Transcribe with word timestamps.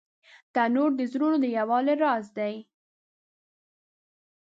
تنور 0.53 0.91
د 0.99 1.01
زړونو 1.11 1.37
د 1.41 1.45
یووالي 1.57 1.93
راز 2.03 2.25
لري 2.37 2.59